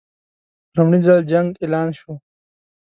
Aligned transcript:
په 0.65 0.73
لومړي 0.77 0.99
ځل 1.05 1.19
جنګ 1.31 1.47
اعلان 1.61 1.89
شو. 1.99 2.13